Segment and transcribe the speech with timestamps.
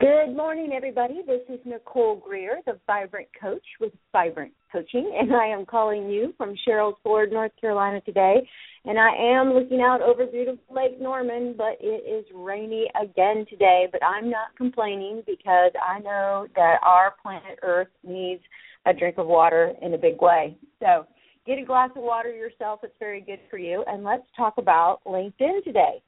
[0.00, 1.22] Good morning, everybody.
[1.26, 6.34] This is Nicole Greer, the Vibrant Coach with Vibrant Coaching, and I am calling you
[6.38, 8.48] from Sherrills Ford, North Carolina today.
[8.84, 13.88] And I am looking out over beautiful Lake Norman, but it is rainy again today.
[13.90, 18.42] But I'm not complaining because I know that our planet Earth needs
[18.86, 20.56] a drink of water in a big way.
[20.78, 21.06] So
[21.44, 23.82] get a glass of water yourself, it's very good for you.
[23.88, 26.00] And let's talk about LinkedIn today.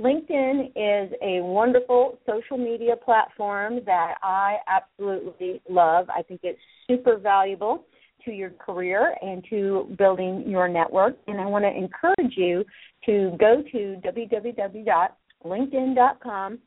[0.00, 6.10] LinkedIn is a wonderful social media platform that I absolutely love.
[6.10, 7.84] I think it's super valuable
[8.24, 11.16] to your career and to building your network.
[11.28, 12.64] And I want to encourage you
[13.06, 16.58] to go to www.linkedin.com.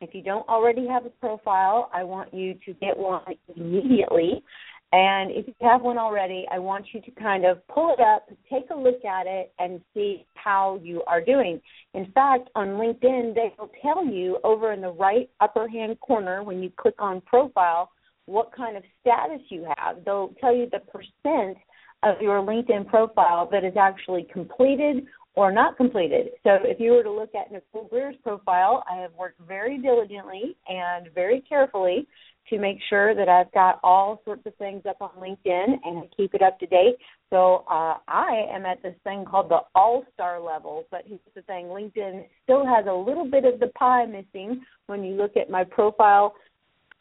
[0.00, 3.20] If you don't already have a profile, I want you to get one
[3.54, 4.42] immediately.
[4.92, 8.28] And if you have one already, I want you to kind of pull it up,
[8.50, 11.60] take a look at it, and see how you are doing.
[11.94, 16.42] In fact, on LinkedIn, they will tell you over in the right upper hand corner
[16.42, 17.90] when you click on profile
[18.26, 20.04] what kind of status you have.
[20.04, 21.56] They'll tell you the percent
[22.02, 26.30] of your LinkedIn profile that is actually completed or not completed.
[26.42, 30.56] So if you were to look at Nicole Greer's profile, I have worked very diligently
[30.68, 32.06] and very carefully
[32.48, 36.34] to make sure that I've got all sorts of things up on LinkedIn and keep
[36.34, 36.96] it up to date.
[37.30, 40.84] So uh, I am at this thing called the All Star level.
[40.90, 45.04] But here's the thing: LinkedIn still has a little bit of the pie missing when
[45.04, 46.34] you look at my profile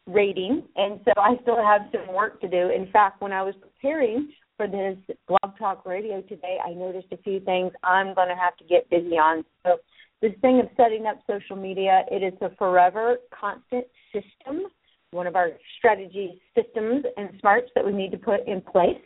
[0.05, 2.69] rating, and so I still have some work to do.
[2.69, 7.17] In fact, when I was preparing for this blog talk radio today, I noticed a
[7.17, 9.45] few things I'm going to have to get busy on.
[9.65, 9.77] So
[10.21, 14.65] this thing of setting up social media, it is a forever constant system
[15.11, 19.01] one of our strategy systems and smarts that we need to put in place.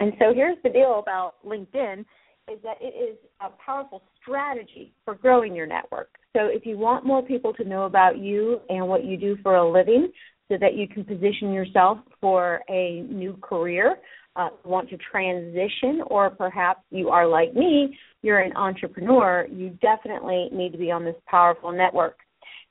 [0.00, 2.00] And so here's the deal about LinkedIn
[2.52, 6.10] is that it is a powerful strategy for growing your network.
[6.36, 9.56] So if you want more people to know about you and what you do for
[9.56, 10.10] a living
[10.48, 13.96] so that you can position yourself for a new career,
[14.36, 20.48] uh, want to transition, or perhaps you are like me, you're an entrepreneur, you definitely
[20.52, 22.18] need to be on this powerful network.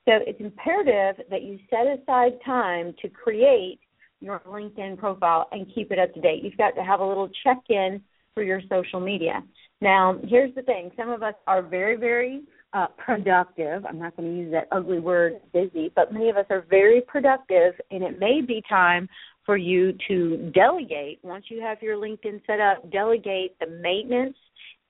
[0.05, 3.79] So it's imperative that you set aside time to create
[4.19, 6.43] your LinkedIn profile and keep it up to date.
[6.43, 8.01] You've got to have a little check in
[8.33, 9.43] for your social media.
[9.79, 12.43] Now, here's the thing some of us are very, very
[12.73, 13.85] uh, productive.
[13.85, 17.01] I'm not going to use that ugly word, busy, but many of us are very
[17.01, 19.07] productive, and it may be time
[19.45, 24.37] for you to delegate once you have your LinkedIn set up, delegate the maintenance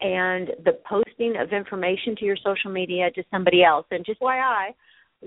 [0.02, 3.86] and the posting of information to your social media to somebody else.
[3.92, 4.74] And just why I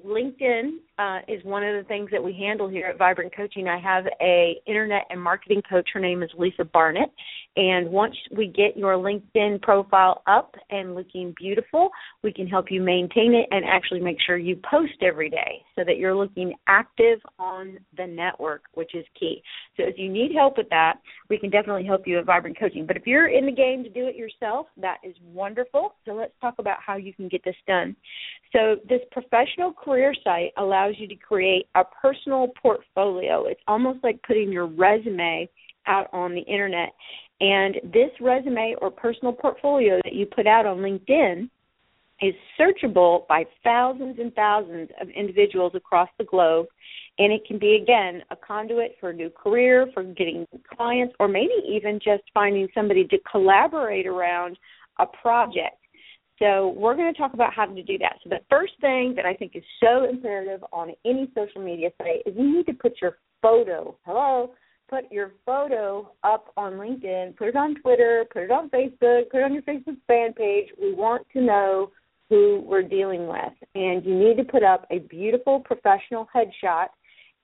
[0.05, 3.69] LinkedIn uh, is one of the things that we handle here at Vibrant Coaching.
[3.69, 5.89] I have a internet and marketing coach.
[5.93, 7.11] Her name is Lisa Barnett,
[7.57, 11.91] and once we get your LinkedIn profile up and looking beautiful,
[12.23, 15.85] we can help you maintain it and actually make sure you post every day so
[15.85, 19.43] that you're looking active on the network, which is key.
[19.77, 20.95] So if you need help with that,
[21.29, 22.87] we can definitely help you at Vibrant Coaching.
[22.87, 25.95] But if you're in the game to do it yourself, that is wonderful.
[26.05, 27.97] So let's talk about how you can get this done.
[28.53, 33.47] So this professional career site allows you to create a personal portfolio.
[33.47, 35.49] It's almost like putting your resume
[35.87, 36.93] out on the internet.
[37.41, 41.49] And this resume or personal portfolio that you put out on LinkedIn
[42.21, 46.67] is searchable by thousands and thousands of individuals across the globe.
[47.19, 50.47] And it can be, again, a conduit for a new career, for getting
[50.77, 54.59] clients, or maybe even just finding somebody to collaborate around
[54.99, 55.77] a project.
[56.39, 58.17] So, we're going to talk about how to do that.
[58.23, 62.23] So, the first thing that I think is so imperative on any social media site
[62.27, 64.53] is you need to put your photo, hello,
[64.89, 69.41] put your photo up on LinkedIn, put it on Twitter, put it on Facebook, put
[69.41, 70.69] it on your Facebook fan page.
[70.81, 71.91] We want to know
[72.29, 73.53] who we're dealing with.
[73.75, 76.87] And you need to put up a beautiful professional headshot.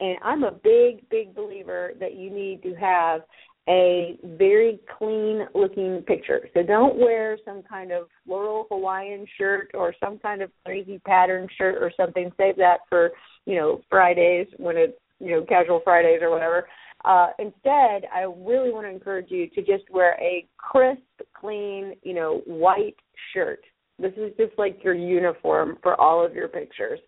[0.01, 3.23] And I'm a big, big believer that you need to have
[3.69, 6.49] a very clean looking picture.
[6.55, 11.47] So don't wear some kind of floral Hawaiian shirt or some kind of crazy pattern
[11.57, 12.33] shirt or something.
[12.37, 13.11] Save that for,
[13.47, 16.67] you know, Fridays when it's, you know, casual Fridays or whatever.
[17.05, 21.01] Uh, instead, I really want to encourage you to just wear a crisp,
[21.35, 22.97] clean, you know, white
[23.33, 23.61] shirt.
[23.99, 26.99] This is just like your uniform for all of your pictures.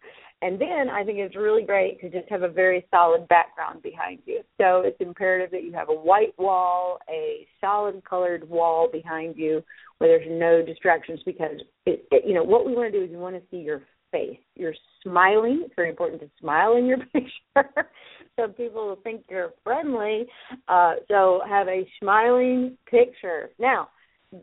[0.42, 4.18] And then I think it's really great to just have a very solid background behind
[4.26, 4.42] you.
[4.60, 9.62] So it's imperative that you have a white wall, a solid colored wall behind you
[9.98, 13.10] where there's no distractions because it, it, you know what we want to do is
[13.10, 13.82] we want to see your
[14.12, 14.38] face.
[14.54, 15.62] You're smiling.
[15.64, 17.88] It's very important to smile in your picture
[18.36, 20.26] so people will think you're friendly.
[20.68, 23.50] Uh, so have a smiling picture.
[23.58, 23.88] Now,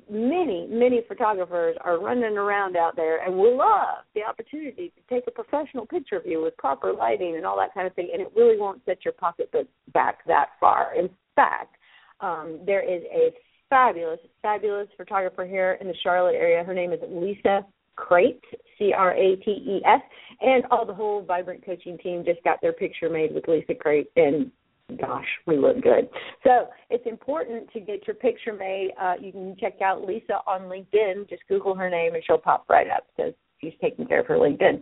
[0.09, 5.25] many, many photographers are running around out there and will love the opportunity to take
[5.27, 8.21] a professional picture of you with proper lighting and all that kind of thing and
[8.21, 10.95] it really won't set your pocketbook back that far.
[10.95, 11.75] In fact,
[12.21, 13.31] um, there is a
[13.69, 16.63] fabulous, fabulous photographer here in the Charlotte area.
[16.63, 17.65] Her name is Lisa
[17.95, 18.45] Crates,
[18.77, 20.01] C R A T E S,
[20.41, 24.09] and all the whole Vibrant Coaching team just got their picture made with Lisa Crates,
[24.15, 24.51] and
[24.99, 26.09] gosh, we look good.
[26.43, 28.91] So it's important to get your picture made.
[28.99, 31.29] Uh, you can check out Lisa on LinkedIn.
[31.29, 34.38] Just Google her name, and she'll pop right up because she's taking care of her
[34.38, 34.81] LinkedIn.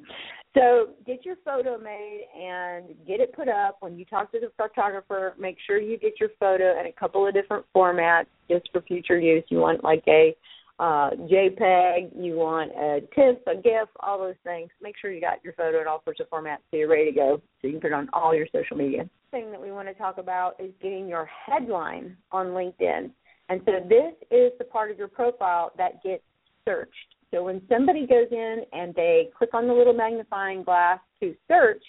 [0.55, 3.77] So get your photo made and get it put up.
[3.81, 7.27] When you talk to the photographer, make sure you get your photo in a couple
[7.27, 9.43] of different formats just for future use.
[9.49, 10.35] You want like a
[10.79, 14.69] uh, JPEG, you want a TIFF, a GIF, all those things.
[14.81, 17.15] Make sure you got your photo in all sorts of formats so you're ready to
[17.15, 19.09] go so you can put it on all your social media.
[19.31, 23.11] Thing that we want to talk about is getting your headline on LinkedIn.
[23.49, 26.23] And so this is the part of your profile that gets
[26.65, 26.93] searched.
[27.31, 31.83] So when somebody goes in and they click on the little magnifying glass to search,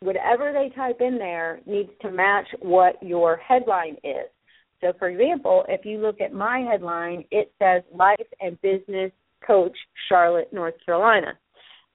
[0.00, 4.28] whatever they type in there needs to match what your headline is.
[4.82, 9.12] So, for example, if you look at my headline, it says Life and Business
[9.46, 9.76] Coach,
[10.08, 11.38] Charlotte, North Carolina.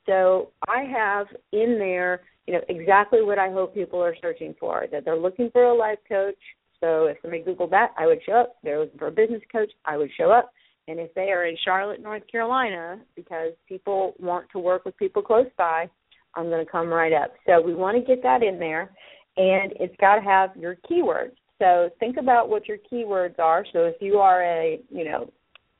[0.06, 4.86] So I have in there, you know, exactly what I hope people are searching for.
[4.92, 6.38] That they're looking for a life coach.
[6.80, 8.56] So if somebody Googled that, I would show up.
[8.64, 10.52] They're looking for a business coach, I would show up.
[10.88, 15.22] And if they are in Charlotte, North Carolina, because people want to work with people
[15.22, 15.90] close by,
[16.36, 17.34] I'm going to come right up.
[17.46, 18.92] So we want to get that in there,
[19.36, 21.36] and it's got to have your keywords.
[21.60, 23.66] So think about what your keywords are.
[23.74, 25.32] So if you are a, you know,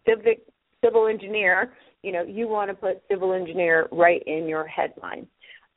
[0.08, 0.42] civic
[0.84, 5.28] civil engineer, you know, you want to put civil engineer right in your headline.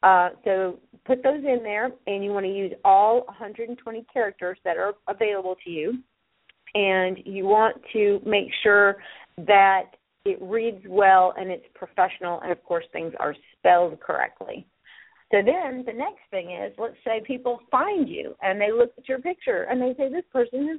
[0.03, 4.79] Uh, so put those in there, and you want to use all 120 characters that
[4.79, 5.99] are available to you,
[6.75, 8.97] and you want to make sure
[9.37, 9.91] that
[10.25, 14.67] it reads well and it's professional, and of course things are spelled correctly.
[15.31, 19.09] So then the next thing is, let's say people find you and they look at
[19.09, 20.79] your picture and they say this person is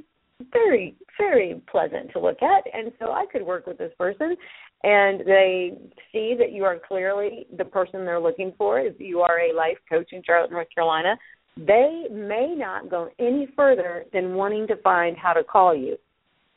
[0.51, 4.35] very, very pleasant to look at, and so I could work with this person.
[4.83, 5.77] And they
[6.11, 8.79] see that you are clearly the person they're looking for.
[8.79, 11.15] If you are a life coach in Charlotte, North Carolina,
[11.55, 15.97] they may not go any further than wanting to find how to call you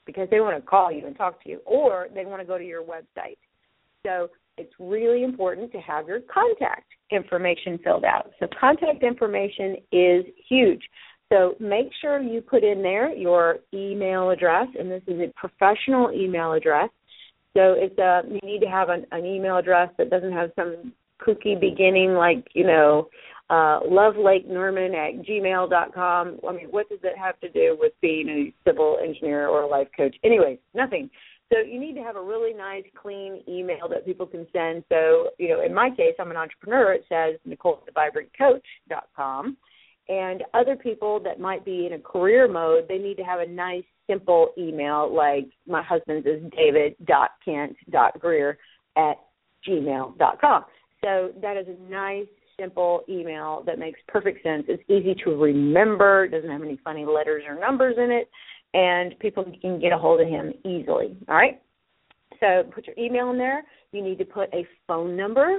[0.07, 2.57] because they want to call you and talk to you, or they want to go
[2.57, 3.37] to your website.
[4.07, 8.31] So it's really important to have your contact information filled out.
[8.41, 10.83] So, contact information is huge.
[11.33, 16.13] So, make sure you put in there your email address, and this is a professional
[16.13, 16.91] email address.
[17.57, 20.93] So, it's a you need to have an, an email address that doesn't have some
[21.25, 23.09] kooky beginning like you know
[23.49, 26.39] uh, lovelakenorman at gmail dot com.
[26.49, 29.69] I mean, what does it have to do with being a civil engineer or a
[29.69, 30.17] life coach?
[30.25, 31.11] Anyways, nothing.
[31.53, 34.83] So you need to have a really nice, clean email that people can send.
[34.89, 36.95] So, you know, in my case, I'm an entrepreneur.
[36.95, 39.57] It says Nicole at thevibrantcoach.com.
[40.09, 43.47] And other people that might be in a career mode, they need to have a
[43.47, 48.59] nice, simple email like my husband's is david.kent.greer
[48.97, 49.15] at
[49.67, 50.65] gmail.com.
[51.03, 52.27] So that is a nice,
[52.61, 54.65] simple email that makes perfect sense.
[54.69, 58.29] It's easy to remember, doesn't have any funny letters or numbers in it
[58.75, 61.17] and people can get a hold of him easily.
[61.29, 61.63] All right?
[62.41, 63.63] So put your email in there.
[63.93, 65.59] You need to put a phone number.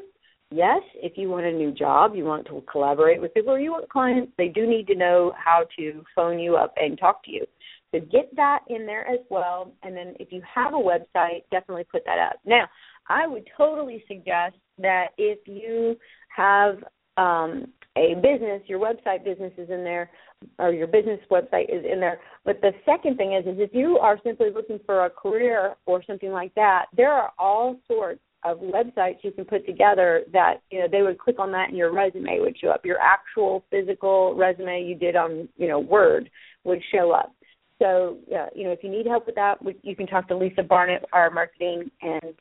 [0.51, 3.71] Yes, if you want a new job, you want to collaborate with people, or you
[3.71, 7.31] want clients, they do need to know how to phone you up and talk to
[7.31, 7.45] you.
[7.92, 9.73] So get that in there as well.
[9.81, 12.40] And then if you have a website, definitely put that up.
[12.45, 12.68] Now,
[13.09, 15.95] I would totally suggest that if you
[16.35, 16.83] have
[17.18, 20.11] um, a business, your website business is in there,
[20.59, 22.19] or your business website is in there.
[22.44, 26.04] But the second thing is, is if you are simply looking for a career or
[26.06, 30.80] something like that, there are all sorts of websites you can put together that you
[30.80, 32.85] know they would click on that and your resume would show up.
[32.85, 36.30] Your actual physical resume you did on you know Word
[36.64, 37.33] would show up.
[37.81, 40.64] So uh, you know if you need help with that, you can talk to Lisa
[40.64, 42.35] Barnett, our marketing and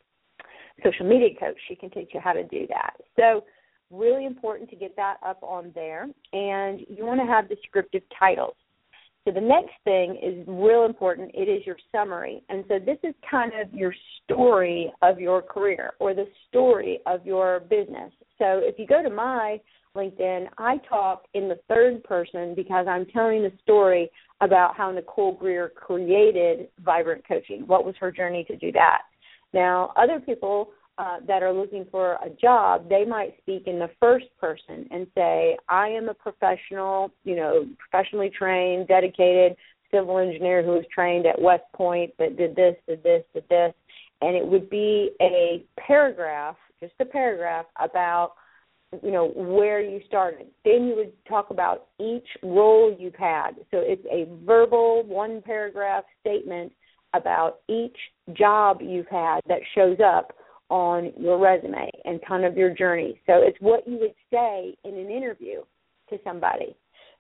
[0.85, 1.57] social media coach.
[1.69, 2.95] She can teach you how to do that.
[3.17, 3.45] So
[3.91, 6.05] really important to get that up on there.
[6.33, 8.57] And you want to have descriptive titles.
[9.27, 11.31] So the next thing is real important.
[11.33, 12.43] It is your summary.
[12.51, 17.25] And so this is kind of your story of your career or the story of
[17.25, 18.13] your business.
[18.39, 19.61] So if you go to my
[19.97, 24.11] LinkedIn, I talk in the third person because I'm telling the story
[24.43, 27.63] about how Nicole Greer created Vibrant Coaching.
[27.67, 29.03] What was her journey to do that?
[29.55, 33.91] Now, other people uh, that are looking for a job, they might speak in the
[34.01, 39.57] first person and say, I am a professional, you know, professionally trained, dedicated
[39.91, 43.73] civil engineer who was trained at West Point that did this, did this, did this,
[44.21, 48.35] and it would be a paragraph, just a paragraph about
[49.03, 50.47] you know where you started.
[50.65, 53.53] Then you would talk about each role you've had.
[53.71, 56.73] So it's a verbal one paragraph statement
[57.13, 57.97] about each
[58.35, 60.33] job you've had that shows up
[60.71, 63.21] on your resume and kind of your journey.
[63.27, 65.63] So it's what you would say in an interview
[66.11, 66.77] to somebody.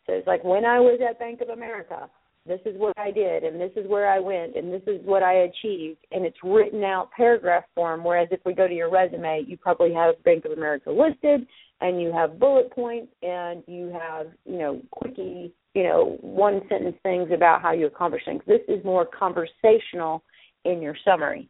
[0.06, 2.08] So it's like when I was at Bank of America,
[2.46, 5.22] this is what I did and this is where I went and this is what
[5.22, 9.44] I achieved and it's written out paragraph form whereas if we go to your resume
[9.48, 11.46] you probably have Bank of America listed
[11.80, 16.96] and you have bullet points and you have, you know, quickie, you know, one sentence
[17.02, 18.42] things about how you accomplish things.
[18.46, 20.22] This is more conversational
[20.64, 21.48] in your summary.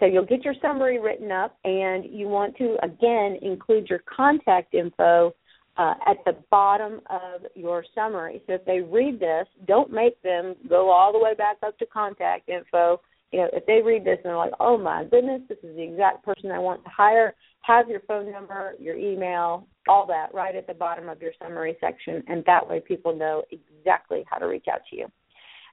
[0.00, 4.74] So you'll get your summary written up and you want to again include your contact
[4.74, 5.34] info
[5.76, 8.42] uh, at the bottom of your summary.
[8.46, 11.86] So if they read this, don't make them go all the way back up to
[11.86, 13.00] contact info.
[13.30, 15.82] You know, if they read this and they're like, "Oh my goodness, this is the
[15.82, 20.56] exact person I want to hire," have your phone number, your email, all that right
[20.56, 24.46] at the bottom of your summary section, and that way people know exactly how to
[24.46, 25.06] reach out to you.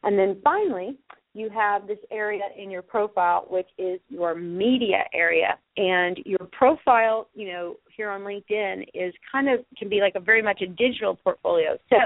[0.03, 0.97] And then finally,
[1.37, 7.27] you have this area in your profile which is your media area and your profile
[7.33, 10.67] you know here on linkedin is kind of can be like a very much a
[10.67, 11.97] digital portfolio so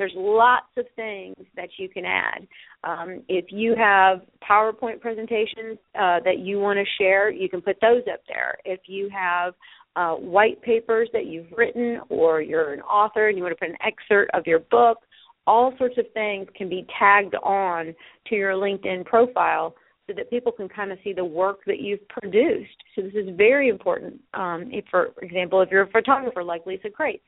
[0.00, 2.48] there's lots of things that you can add.
[2.84, 7.76] Um, if you have PowerPoint presentations uh, that you want to share, you can put
[7.82, 8.56] those up there.
[8.64, 9.52] If you have
[9.96, 13.68] uh, white papers that you've written, or you're an author and you want to put
[13.68, 15.00] an excerpt of your book,
[15.46, 17.94] all sorts of things can be tagged on
[18.26, 19.74] to your LinkedIn profile
[20.06, 22.76] so that people can kind of see the work that you've produced.
[22.94, 24.20] So this is very important.
[24.34, 27.24] Um, if, for example, if you're a photographer like Lisa Crates,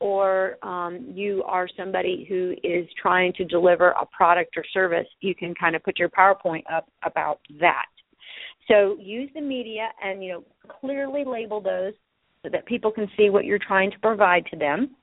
[0.00, 5.32] or um, you are somebody who is trying to deliver a product or service, you
[5.32, 7.86] can kind of put your PowerPoint up about that.
[8.66, 10.44] So use the media and you know
[10.80, 11.92] clearly label those
[12.42, 14.96] so that people can see what you're trying to provide to them.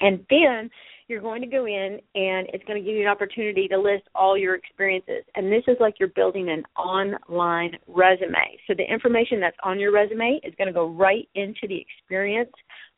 [0.00, 0.70] And then
[1.08, 4.04] you're going to go in and it's going to give you an opportunity to list
[4.14, 5.24] all your experiences.
[5.34, 8.58] And this is like you're building an online resume.
[8.66, 12.52] So the information that's on your resume is going to go right into the experience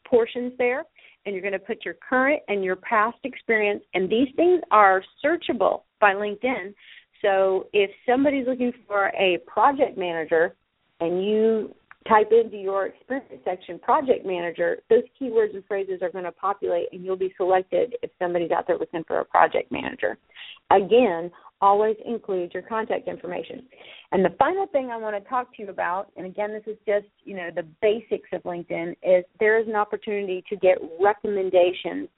[0.06, 0.84] portions there
[1.26, 5.02] and you're going to put your current and your past experience and these things are
[5.24, 6.74] searchable by LinkedIn.
[7.22, 10.54] So if somebody's looking for a project manager
[11.00, 11.74] and you
[12.08, 16.86] type into your experience section project manager, those keywords and phrases are going to populate
[16.92, 20.18] and you'll be selected if somebody's out there looking for a project manager.
[20.70, 21.30] Again,
[21.60, 23.64] always include your contact information.
[24.12, 26.78] And the final thing I want to talk to you about, and again, this is
[26.86, 32.08] just, you know, the basics of LinkedIn, is there is an opportunity to get recommendations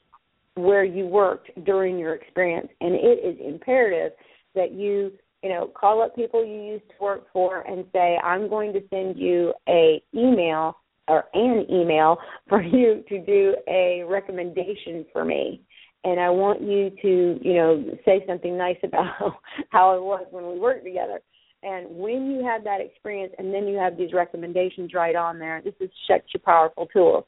[0.54, 2.68] where you worked during your experience.
[2.80, 4.12] And it is imperative
[4.54, 5.12] that you,
[5.46, 8.80] you know, call up people you used to work for and say, I'm going to
[8.90, 10.76] send you a email
[11.06, 15.62] or an email for you to do a recommendation for me
[16.06, 19.34] and I want you to, you know, say something nice about
[19.70, 21.20] how it was when we worked together.
[21.62, 25.60] And when you have that experience and then you have these recommendations right on there,
[25.64, 27.26] this is such a powerful tool.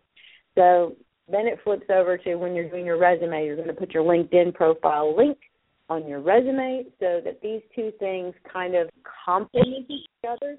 [0.57, 0.95] So
[1.31, 4.05] then it flips over to when you're doing your resume, you're going to put your
[4.05, 5.39] LinkedIn profile link
[5.89, 8.89] on your resume so that these two things kind of
[9.25, 10.57] complement each other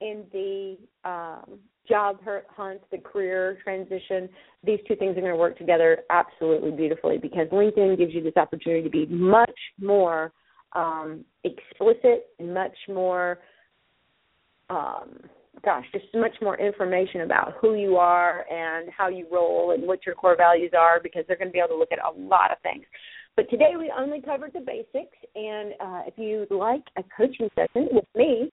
[0.00, 0.76] in the
[1.08, 2.18] um, job
[2.56, 4.28] hunt, the career transition,
[4.64, 8.36] these two things are going to work together absolutely beautifully because LinkedIn gives you this
[8.36, 9.50] opportunity to be much
[9.80, 10.32] more
[10.74, 13.40] um, explicit and much more,
[14.70, 15.18] um,
[15.64, 20.06] gosh, just much more information about who you are and how you roll and what
[20.06, 22.50] your core values are because they're going to be able to look at a lot
[22.50, 22.84] of things.
[23.36, 27.88] But today we only covered the basics, and uh, if you'd like a coaching session
[27.92, 28.50] with me,